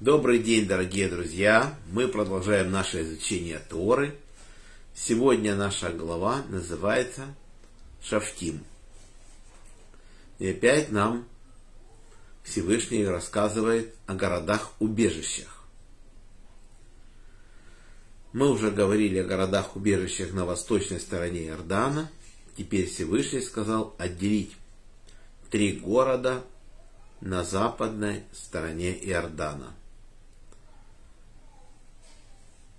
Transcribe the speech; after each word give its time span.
Добрый 0.00 0.38
день, 0.38 0.66
дорогие 0.66 1.10
друзья! 1.10 1.78
Мы 1.92 2.08
продолжаем 2.08 2.70
наше 2.70 3.02
изучение 3.02 3.58
Торы. 3.58 4.16
Сегодня 4.94 5.54
наша 5.54 5.92
глава 5.92 6.42
называется 6.48 7.26
Шафтим. 8.02 8.64
И 10.38 10.48
опять 10.48 10.90
нам 10.90 11.26
Всевышний 12.44 13.04
рассказывает 13.04 13.94
о 14.06 14.14
городах-убежищах. 14.14 15.64
Мы 18.32 18.48
уже 18.48 18.70
говорили 18.70 19.18
о 19.18 19.24
городах-убежищах 19.24 20.32
на 20.32 20.46
восточной 20.46 21.00
стороне 21.00 21.48
Иордана. 21.48 22.10
Теперь 22.56 22.86
Всевышний 22.86 23.42
сказал 23.42 23.94
отделить 23.98 24.56
три 25.50 25.72
города 25.72 26.42
на 27.20 27.44
западной 27.44 28.22
стороне 28.32 28.92
Иордана. 28.92 29.74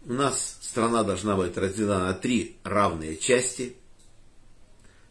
У 0.04 0.14
нас 0.14 0.58
страна 0.62 1.04
должна 1.04 1.36
быть 1.36 1.56
разделена 1.58 2.00
на 2.00 2.14
три 2.14 2.58
равные 2.64 3.18
части. 3.18 3.76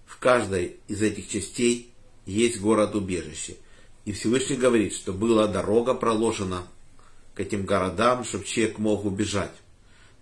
В 0.04 0.18
каждой 0.18 0.76
из 0.88 1.00
этих 1.00 1.28
частей 1.28 1.92
есть 2.26 2.60
город-убежище. 2.60 3.56
И 4.04 4.12
Всевышний 4.12 4.56
говорит, 4.56 4.92
что 4.92 5.12
была 5.12 5.46
дорога 5.46 5.94
проложена 5.94 6.66
к 7.34 7.40
этим 7.40 7.64
городам, 7.64 8.24
чтобы 8.24 8.44
человек 8.44 8.78
мог 8.78 9.04
убежать. 9.04 9.54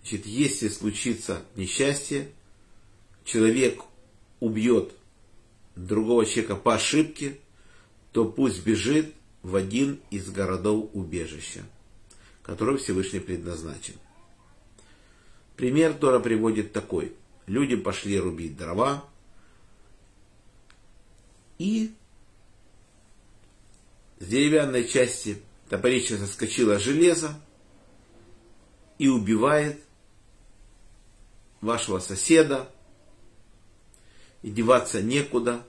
Значит, 0.01 0.27
если 0.27 0.69
случится 0.69 1.41
несчастье, 1.55 2.29
человек 3.25 3.81
убьет 4.39 4.93
другого 5.75 6.25
человека 6.25 6.55
по 6.55 6.75
ошибке, 6.75 7.39
то 8.11 8.25
пусть 8.25 8.63
бежит 8.63 9.13
в 9.41 9.55
один 9.55 9.99
из 10.11 10.29
городов 10.29 10.89
убежища, 10.93 11.63
который 12.43 12.77
Всевышний 12.77 13.19
предназначен. 13.19 13.95
Пример 15.59 15.93
Тора 15.93 16.21
приводит 16.21 16.71
такой. 16.71 17.13
Люди 17.45 17.75
пошли 17.75 18.17
рубить 18.17 18.55
дрова, 18.55 19.03
и 21.57 21.93
с 24.19 24.25
деревянной 24.25 24.87
части 24.87 25.41
топорища 25.67 26.17
соскочило 26.17 26.79
железо 26.79 27.37
и 28.99 29.09
убивает 29.09 29.81
вашего 31.59 31.99
соседа, 31.99 32.71
и 34.43 34.51
деваться 34.51 35.01
некуда, 35.01 35.67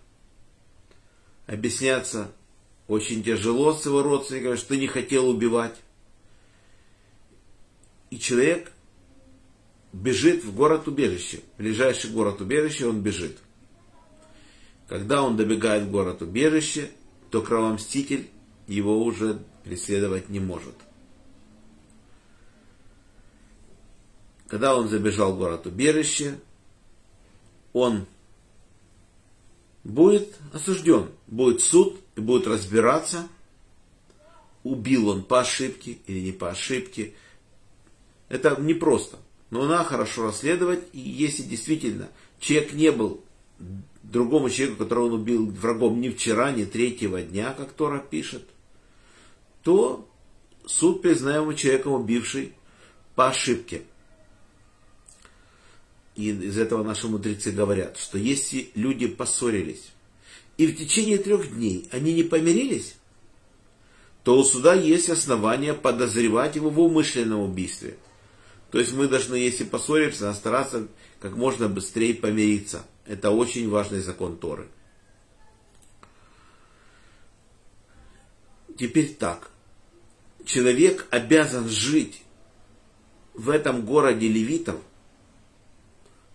объясняться 1.48 2.30
очень 2.86 3.24
тяжело 3.24 3.74
с 3.74 3.84
его 3.86 4.04
родственниками, 4.04 4.54
что 4.54 4.76
не 4.76 4.86
хотел 4.86 5.28
убивать. 5.28 5.74
И 8.10 8.20
человек 8.20 8.70
бежит 9.92 10.44
в 10.44 10.54
город-убежище. 10.54 11.40
Ближайший 11.58 12.10
город-убежище 12.10 12.86
он 12.86 13.00
бежит. 13.00 13.38
Когда 14.88 15.22
он 15.22 15.36
добегает 15.36 15.84
в 15.84 15.90
город-убежище, 15.90 16.90
то 17.30 17.42
кровомститель 17.42 18.28
его 18.66 19.02
уже 19.02 19.40
преследовать 19.64 20.28
не 20.28 20.40
может. 20.40 20.74
Когда 24.48 24.76
он 24.76 24.88
забежал 24.88 25.34
в 25.34 25.38
город-убежище, 25.38 26.40
он 27.72 28.06
будет 29.84 30.36
осужден, 30.52 31.08
будет 31.28 31.60
суд 31.60 32.00
и 32.16 32.20
будет 32.20 32.48
разбираться, 32.48 33.28
убил 34.64 35.08
он 35.08 35.22
по 35.22 35.40
ошибке 35.40 35.98
или 36.06 36.18
не 36.20 36.32
по 36.32 36.50
ошибке. 36.50 37.14
Это 38.28 38.60
непросто. 38.60 39.18
Но 39.50 39.66
надо 39.66 39.84
хорошо 39.84 40.26
расследовать, 40.26 40.84
и 40.92 41.00
если 41.00 41.42
действительно 41.42 42.08
человек 42.38 42.72
не 42.72 42.92
был 42.92 43.22
другому 44.02 44.48
человеку, 44.48 44.78
которого 44.84 45.06
он 45.06 45.14
убил 45.14 45.46
врагом 45.50 46.00
ни 46.00 46.08
вчера, 46.08 46.52
ни 46.52 46.64
третьего 46.64 47.20
дня, 47.20 47.52
как 47.52 47.72
Тора 47.72 47.98
пишет, 47.98 48.44
то 49.64 50.08
суд 50.66 51.02
признаемого 51.02 51.54
человеком 51.54 51.92
убивший 51.92 52.54
по 53.16 53.28
ошибке. 53.28 53.82
И 56.14 56.30
из 56.30 56.56
этого 56.56 56.84
наши 56.84 57.08
мудрецы 57.08 57.50
говорят, 57.50 57.98
что 57.98 58.18
если 58.18 58.70
люди 58.74 59.08
поссорились, 59.08 59.90
и 60.58 60.66
в 60.66 60.76
течение 60.76 61.18
трех 61.18 61.52
дней 61.54 61.88
они 61.90 62.14
не 62.14 62.22
помирились, 62.22 62.94
то 64.22 64.38
у 64.38 64.44
суда 64.44 64.74
есть 64.74 65.08
основания 65.08 65.74
подозревать 65.74 66.54
его 66.54 66.70
в 66.70 66.78
умышленном 66.78 67.40
убийстве– 67.40 67.96
то 68.70 68.78
есть 68.78 68.92
мы 68.92 69.08
должны, 69.08 69.34
если 69.34 69.64
поссоримся, 69.64 70.32
стараться 70.32 70.88
как 71.20 71.36
можно 71.36 71.68
быстрее 71.68 72.14
помириться. 72.14 72.84
Это 73.04 73.30
очень 73.30 73.68
важный 73.68 74.00
закон 74.00 74.36
Торы. 74.36 74.68
Теперь 78.78 79.14
так. 79.14 79.50
Человек 80.44 81.06
обязан 81.10 81.68
жить 81.68 82.22
в 83.34 83.50
этом 83.50 83.84
городе 83.84 84.28
левитов 84.28 84.80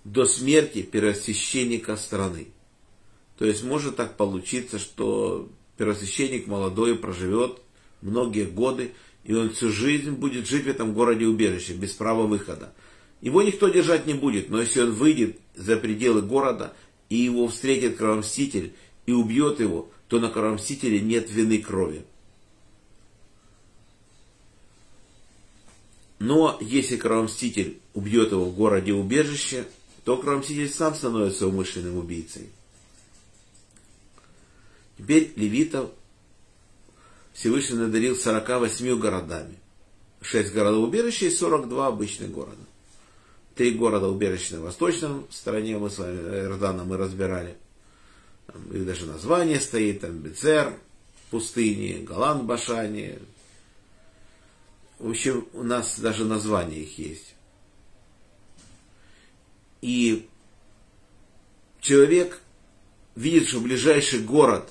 до 0.03 0.25
смерти 0.25 0.81
первосвященника 0.83 1.95
страны. 1.95 2.49
То 3.37 3.45
есть 3.45 3.63
может 3.63 3.95
так 3.95 4.17
получиться, 4.17 4.77
что 4.77 5.49
первосвященник 5.77 6.47
молодой 6.47 6.97
проживет 6.97 7.61
многие 8.01 8.45
годы, 8.45 8.93
и 9.25 9.33
он 9.33 9.49
всю 9.49 9.71
жизнь 9.71 10.11
будет 10.11 10.47
жить 10.47 10.65
в 10.65 10.69
этом 10.69 10.93
городе 10.93 11.25
убежище, 11.25 11.73
без 11.73 11.91
права 11.93 12.27
выхода. 12.27 12.73
Его 13.21 13.41
никто 13.41 13.67
держать 13.69 14.05
не 14.05 14.13
будет, 14.13 14.49
но 14.49 14.61
если 14.61 14.81
он 14.81 14.91
выйдет 14.91 15.39
за 15.55 15.77
пределы 15.77 16.21
города, 16.21 16.73
и 17.09 17.17
его 17.17 17.47
встретит 17.47 17.97
кровомститель 17.97 18.73
и 19.05 19.11
убьет 19.11 19.59
его, 19.59 19.89
то 20.07 20.19
на 20.19 20.29
кровомстителе 20.29 20.99
нет 20.99 21.29
вины 21.31 21.57
крови. 21.57 22.05
Но 26.19 26.57
если 26.61 26.95
кровомститель 26.95 27.79
убьет 27.93 28.31
его 28.31 28.45
в 28.45 28.55
городе 28.55 28.93
убежище, 28.93 29.65
то 30.03 30.17
кровомститель 30.17 30.69
сам 30.69 30.93
становится 30.93 31.47
умышленным 31.47 31.97
убийцей. 31.97 32.49
Теперь 34.97 35.33
левитов 35.35 35.89
Всевышний 37.35 37.75
надарил 37.75 38.15
48 38.15 38.97
городами. 38.97 39.57
6 40.21 40.53
городов 40.53 40.87
убежища 40.87 41.25
и 41.25 41.29
42 41.29 41.87
обычных 41.87 42.31
города. 42.31 42.63
Три 43.55 43.71
города 43.71 44.07
убежища 44.07 44.55
на 44.55 44.61
восточном 44.61 45.27
стороне, 45.29 45.77
мы 45.77 45.89
с 45.89 45.99
вами 45.99 46.17
Иордана 46.17 46.85
мы 46.85 46.97
разбирали. 46.97 47.57
Там, 48.47 48.71
и 48.71 48.79
даже 48.85 49.05
название 49.05 49.59
стоит, 49.59 50.01
там 50.01 50.19
Бецер, 50.19 50.73
пустыни, 51.29 52.03
Голланд, 52.03 52.43
Башани. 52.43 53.19
В 54.97 55.09
общем, 55.09 55.45
у 55.53 55.63
нас 55.63 55.99
даже 55.99 56.23
название 56.23 56.83
их 56.83 56.97
есть. 56.97 57.35
И 59.81 60.27
человек 61.81 62.39
видит, 63.15 63.49
что 63.49 63.59
ближайший 63.59 64.21
город 64.21 64.69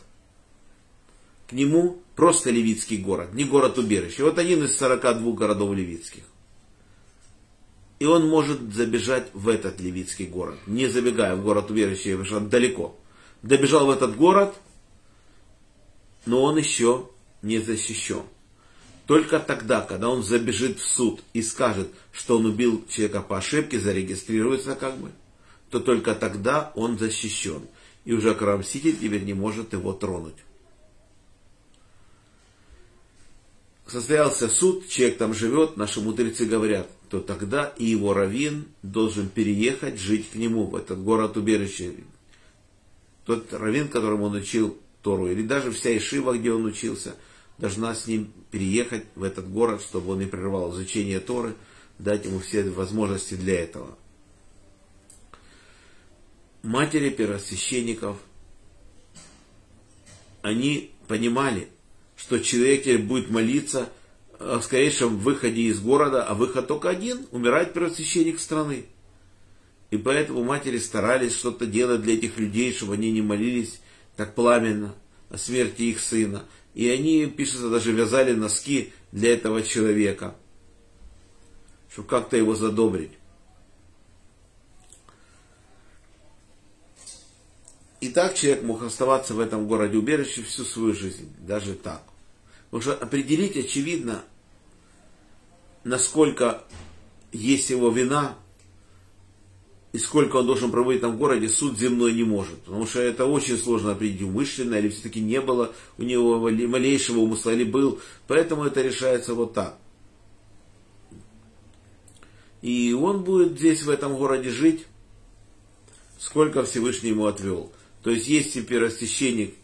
к 1.46 1.52
нему 1.52 2.02
Просто 2.16 2.50
левитский 2.50 2.98
город, 2.98 3.34
не 3.34 3.44
город-убежище. 3.44 4.22
Вот 4.22 4.38
один 4.38 4.64
из 4.64 4.76
42 4.76 5.32
городов 5.32 5.74
левитских. 5.74 6.22
И 7.98 8.06
он 8.06 8.28
может 8.28 8.60
забежать 8.72 9.28
в 9.32 9.48
этот 9.48 9.80
левитский 9.80 10.26
город, 10.26 10.58
не 10.66 10.86
забегая 10.86 11.34
в 11.34 11.42
город-убежище, 11.42 12.10
потому 12.10 12.24
что 12.24 12.40
далеко. 12.40 12.96
Добежал 13.42 13.86
в 13.86 13.90
этот 13.90 14.16
город, 14.16 14.54
но 16.26 16.42
он 16.42 16.56
еще 16.56 17.08
не 17.42 17.58
защищен. 17.58 18.22
Только 19.06 19.38
тогда, 19.38 19.82
когда 19.82 20.08
он 20.08 20.22
забежит 20.22 20.78
в 20.78 20.86
суд 20.86 21.22
и 21.34 21.42
скажет, 21.42 21.88
что 22.12 22.38
он 22.38 22.46
убил 22.46 22.84
человека 22.88 23.20
по 23.20 23.38
ошибке, 23.38 23.78
зарегистрируется 23.78 24.74
как 24.76 24.96
бы, 24.98 25.10
то 25.68 25.78
только 25.78 26.14
тогда 26.14 26.72
он 26.74 26.98
защищен. 26.98 27.62
И 28.04 28.12
уже 28.12 28.34
кровомститель 28.34 28.96
теперь 28.96 29.24
не 29.24 29.34
может 29.34 29.72
его 29.72 29.92
тронуть. 29.92 30.36
Состоялся 33.86 34.48
суд, 34.48 34.88
человек 34.88 35.18
там 35.18 35.34
живет, 35.34 35.76
наши 35.76 36.00
мудрецы 36.00 36.46
говорят, 36.46 36.88
то 37.08 37.20
тогда 37.20 37.66
и 37.78 37.84
его 37.84 38.14
раввин 38.14 38.66
должен 38.82 39.28
переехать, 39.28 39.98
жить 39.98 40.30
к 40.30 40.34
нему, 40.34 40.66
в 40.66 40.76
этот 40.76 41.02
город-убежище. 41.02 41.94
Тот 43.24 43.52
раввин, 43.52 43.88
которому 43.88 44.26
он 44.26 44.34
учил 44.34 44.78
Тору, 45.02 45.30
или 45.30 45.42
даже 45.42 45.70
вся 45.70 45.96
Ишива, 45.96 46.36
где 46.36 46.52
он 46.52 46.64
учился, 46.64 47.14
должна 47.58 47.94
с 47.94 48.06
ним 48.06 48.32
переехать 48.50 49.04
в 49.14 49.22
этот 49.22 49.50
город, 49.50 49.82
чтобы 49.82 50.12
он 50.12 50.20
не 50.20 50.26
прервал 50.26 50.72
изучение 50.72 51.20
Торы, 51.20 51.54
дать 51.98 52.24
ему 52.24 52.40
все 52.40 52.62
возможности 52.70 53.34
для 53.34 53.60
этого. 53.60 53.96
Матери 56.62 57.10
первосвященников, 57.10 58.16
они 60.40 60.90
понимали, 61.06 61.68
что 62.24 62.38
человек 62.38 63.02
будет 63.02 63.28
молиться 63.28 63.90
о 64.38 64.58
скорейшем 64.62 65.18
выходе 65.18 65.64
из 65.64 65.78
города, 65.78 66.24
а 66.24 66.32
выход 66.32 66.66
только 66.66 66.88
один, 66.88 67.26
умирает 67.32 67.74
первосвященник 67.74 68.40
страны. 68.40 68.86
И 69.90 69.98
поэтому 69.98 70.42
матери 70.42 70.78
старались 70.78 71.36
что-то 71.36 71.66
делать 71.66 72.00
для 72.00 72.14
этих 72.14 72.38
людей, 72.38 72.72
чтобы 72.72 72.94
они 72.94 73.12
не 73.12 73.20
молились 73.20 73.78
так 74.16 74.34
пламенно 74.34 74.94
о 75.28 75.36
смерти 75.36 75.82
их 75.82 76.00
сына. 76.00 76.44
И 76.72 76.88
они, 76.88 77.26
пишется, 77.26 77.68
даже 77.68 77.92
вязали 77.92 78.32
носки 78.32 78.94
для 79.12 79.34
этого 79.34 79.62
человека, 79.62 80.34
чтобы 81.92 82.08
как-то 82.08 82.38
его 82.38 82.54
задобрить. 82.54 83.12
И 88.00 88.08
так 88.08 88.34
человек 88.34 88.62
мог 88.62 88.82
оставаться 88.82 89.34
в 89.34 89.40
этом 89.40 89.68
городе 89.68 89.98
убежище 89.98 90.42
всю 90.42 90.64
свою 90.64 90.94
жизнь, 90.94 91.30
даже 91.40 91.74
так. 91.74 92.02
Потому 92.74 92.96
что 92.96 93.04
определить, 93.04 93.56
очевидно, 93.56 94.24
насколько 95.84 96.64
есть 97.30 97.70
его 97.70 97.88
вина, 97.88 98.36
и 99.92 99.98
сколько 99.98 100.38
он 100.38 100.46
должен 100.46 100.72
проводить 100.72 101.02
там 101.02 101.12
в 101.12 101.18
городе, 101.18 101.48
суд 101.48 101.78
земной 101.78 102.14
не 102.14 102.24
может. 102.24 102.58
Потому 102.62 102.84
что 102.84 103.00
это 103.00 103.26
очень 103.26 103.58
сложно 103.58 103.92
определить, 103.92 104.22
умышленно 104.22 104.74
или 104.74 104.88
все-таки 104.88 105.20
не 105.20 105.40
было 105.40 105.72
у 105.98 106.02
него 106.02 106.40
малейшего 106.40 107.20
умысла, 107.20 107.50
или 107.50 107.62
был. 107.62 108.00
Поэтому 108.26 108.64
это 108.64 108.82
решается 108.82 109.34
вот 109.34 109.54
так. 109.54 109.78
И 112.60 112.92
он 112.92 113.22
будет 113.22 113.56
здесь, 113.56 113.84
в 113.84 113.88
этом 113.88 114.16
городе, 114.16 114.50
жить, 114.50 114.84
сколько 116.18 116.64
Всевышний 116.64 117.10
ему 117.10 117.26
отвел. 117.26 117.70
То 118.02 118.10
есть 118.10 118.26
если 118.26 118.62
первосвященник 118.62 119.54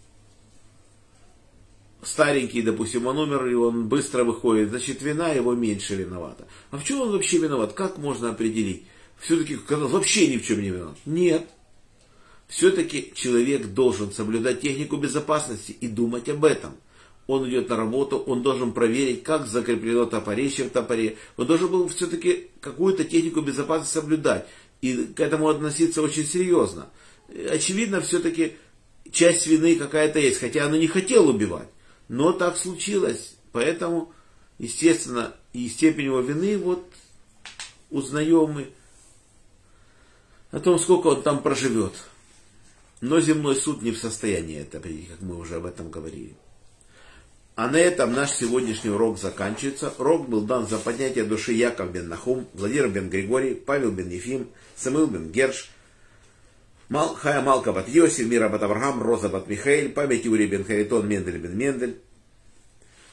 старенький, 2.02 2.62
допустим, 2.62 3.06
он 3.06 3.19
умер, 3.19 3.47
и 3.47 3.55
он 3.55 3.88
быстро 3.88 4.25
выходит, 4.25 4.70
значит, 4.70 5.02
вина 5.02 5.31
его 5.31 5.55
меньше 5.55 5.94
виновата. 5.94 6.47
А 6.70 6.79
в 6.79 6.85
чем 6.85 7.00
он 7.00 7.12
вообще 7.12 7.38
виноват? 7.38 7.73
Как 7.73 7.99
можно 7.99 8.31
определить? 8.31 8.85
Все-таки 9.19 9.58
вообще 9.69 10.29
ни 10.29 10.38
в 10.38 10.44
чем 10.44 10.62
не 10.62 10.70
виноват. 10.70 10.97
Нет. 11.05 11.47
Все-таки 12.49 13.12
человек 13.14 13.67
должен 13.67 14.12
соблюдать 14.12 14.61
технику 14.61 14.97
безопасности 14.97 15.73
и 15.73 15.88
думать 15.88 16.29
об 16.29 16.44
этом. 16.44 16.73
Он 17.26 17.49
идет 17.49 17.69
на 17.69 17.76
работу, 17.76 18.19
он 18.19 18.43
должен 18.43 18.73
проверить, 18.73 19.23
как 19.23 19.46
закреплено 19.46 20.05
топорище 20.06 20.64
в 20.64 20.70
топоре. 20.70 21.17
Он 21.37 21.46
должен 21.46 21.69
был 21.69 21.87
все-таки 21.88 22.49
какую-то 22.61 23.05
технику 23.05 23.41
безопасности 23.41 23.94
соблюдать. 23.94 24.49
И 24.81 24.96
к 25.14 25.20
этому 25.20 25.49
относиться 25.49 26.03
очень 26.03 26.25
серьезно 26.25 26.88
очевидно, 27.50 28.00
все-таки 28.00 28.56
часть 29.11 29.46
вины 29.46 29.76
какая-то 29.76 30.19
есть, 30.19 30.38
хотя 30.38 30.67
она 30.67 30.79
не 30.79 30.87
хотел 30.87 31.29
убивать. 31.29 31.69
Но 32.10 32.32
так 32.32 32.56
случилось. 32.56 33.36
Поэтому, 33.52 34.12
естественно, 34.58 35.32
и 35.52 35.68
степень 35.68 36.06
его 36.06 36.18
вины 36.18 36.58
вот 36.58 36.84
узнаем 37.88 38.50
мы 38.50 38.70
о 40.50 40.58
том, 40.58 40.80
сколько 40.80 41.06
он 41.06 41.22
там 41.22 41.40
проживет. 41.40 41.92
Но 43.00 43.20
земной 43.20 43.54
суд 43.54 43.82
не 43.82 43.92
в 43.92 43.98
состоянии 43.98 44.58
это 44.58 44.78
определить, 44.78 45.08
как 45.08 45.20
мы 45.20 45.36
уже 45.36 45.54
об 45.54 45.66
этом 45.66 45.88
говорили. 45.88 46.34
А 47.54 47.68
на 47.68 47.76
этом 47.76 48.12
наш 48.12 48.32
сегодняшний 48.32 48.90
урок 48.90 49.20
заканчивается. 49.20 49.94
Урок 49.96 50.28
был 50.28 50.40
дан 50.40 50.66
за 50.66 50.78
поднятие 50.78 51.22
души 51.22 51.52
Яков 51.52 51.92
бен 51.92 52.08
Нахум, 52.08 52.48
Владимир 52.54 52.88
бен 52.88 53.08
Григорий, 53.08 53.54
Павел 53.54 53.92
бен 53.92 54.08
Ефим, 54.08 54.48
Самил 54.74 55.06
бен 55.06 55.30
Герш, 55.30 55.70
Мал, 56.90 57.14
Хая 57.14 57.40
Малка 57.40 57.72
бат 57.72 57.88
Йосиф, 57.88 58.28
Мира 58.28 58.48
бат 58.48 58.64
Авраам, 58.64 59.00
Роза 59.00 59.28
бат 59.28 59.46
Михаил, 59.46 59.92
память 59.92 60.25
Юрий 60.25 60.48
бен 60.48 60.64
Харитон, 60.64 61.06
Мендель 61.06 61.38
бен 61.38 61.56
Мендель. 61.56 62.00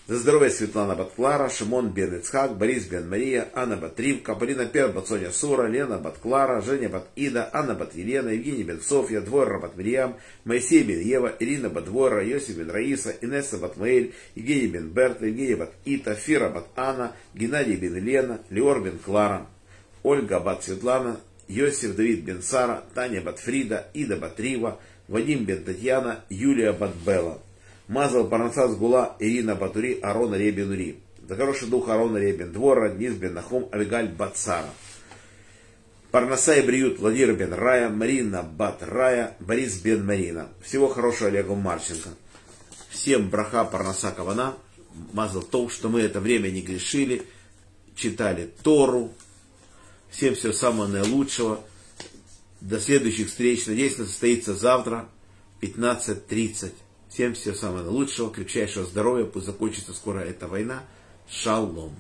За 0.08 0.18
здоровье 0.18 0.50
Светлана 0.50 0.96
бат 0.96 1.12
Клара, 1.16 1.48
Шимон 1.48 1.90
бен 1.90 2.16
Ицхак, 2.16 2.58
Борис 2.58 2.88
бен 2.88 3.08
Мария, 3.08 3.50
Анна 3.54 3.78
бат 3.78 4.00
Ривка, 4.00 4.34
Полина 4.34 4.66
Пер 4.66 4.88
бат 4.94 5.08
Соня 5.08 5.32
Сура, 5.32 5.68
Лена 5.68 6.00
бат 6.00 6.18
Клара, 6.18 6.60
Женя 6.62 6.90
бат 6.90 7.08
Ида, 7.16 7.52
Анна 7.54 7.76
бат 7.76 7.94
Елена, 7.94 8.30
Евгений 8.30 8.64
бен 8.64 8.82
Софья, 8.82 9.22
Двойра 9.22 9.60
бат 9.60 9.78
Мирьям, 9.78 10.16
Моисей 10.44 10.82
бен 10.82 11.00
Ева, 11.00 11.34
Ирина 11.40 11.70
бат 11.70 11.86
Двойра, 11.86 12.24
Йосиф 12.24 12.58
бен 12.58 12.72
Раиса, 12.72 13.14
Инесса 13.22 13.60
бат 13.60 13.78
Маэль, 13.78 14.16
Евгений 14.34 14.70
бен 14.70 14.90
Берта, 14.90 15.28
Евгений 15.28 15.54
бат 15.54 15.72
Ита, 15.86 16.16
Фира 16.16 16.50
бат 16.50 16.66
Анна, 16.76 17.12
Геннадий 17.36 17.76
бен 17.76 17.96
Елена, 17.96 18.40
Леор 18.50 18.82
бен 18.82 18.98
Клара, 18.98 19.46
Ольга 20.02 20.40
бат 20.40 20.64
Светлана, 20.64 21.20
Йосиф 21.48 21.96
Давид 21.96 22.24
бен 22.24 22.42
Сара, 22.42 22.84
Таня 22.94 23.22
Батфрида, 23.22 23.88
Ида 23.94 24.18
Батрива, 24.18 24.80
Вадим 25.08 25.46
бен 25.46 25.64
Татьяна, 25.64 26.24
Юлия 26.30 26.74
Батбела. 26.74 27.40
Мазал 27.88 28.28
Парнасас 28.28 28.76
Гула, 28.76 29.16
Ирина 29.20 29.56
Батури, 29.56 30.00
Арона 30.02 30.36
Ребен 30.36 30.72
Ури. 30.72 31.00
За 31.28 31.36
хороший 31.36 31.70
дух 31.70 31.90
Арона 31.90 32.18
Ребен 32.18 32.52
Двора, 32.52 32.90
Низ 32.94 33.14
бен 33.14 33.34
Нахум, 33.34 33.70
Авигаль 33.72 34.10
Батсара. 34.10 34.70
Парнаса 36.12 36.56
и 36.56 36.66
Бриют, 36.66 37.00
Владимир 37.00 37.36
бен 37.36 37.54
Рая, 37.54 37.90
Марина 37.90 38.44
Бат 38.44 38.82
Рая, 38.82 39.36
Борис 39.40 39.80
бен 39.80 40.06
Марина. 40.06 40.50
Всего 40.62 40.90
хорошего 40.90 41.30
Олегу 41.30 41.56
Марченко. 41.56 42.10
Всем 42.90 43.30
браха 43.30 43.64
Парнаса 43.64 44.12
Кавана. 44.12 44.56
Мазал 45.14 45.44
то, 45.44 45.70
что 45.70 45.90
мы 45.90 46.02
это 46.02 46.20
время 46.20 46.50
не 46.50 46.62
грешили, 46.62 47.22
читали 47.96 48.50
Тору, 48.64 49.12
Всем 50.10 50.36
всего 50.36 50.54
самого 50.54 50.88
наилучшего. 50.88 51.64
До 52.62 52.80
следующих 52.80 53.28
встреч. 53.28 53.66
Надеюсь, 53.68 53.94
это 53.94 54.06
состоится 54.06 54.56
завтра 54.56 55.10
15.30. 55.62 56.72
Всем 57.10 57.34
всего 57.34 57.56
самого 57.56 57.84
наилучшего, 57.84 58.32
крепчайшего 58.32 58.86
здоровья. 58.86 59.26
Пусть 59.26 59.46
закончится 59.46 59.94
скоро 59.94 60.20
эта 60.20 60.48
война. 60.48 60.84
Шалом. 61.30 61.96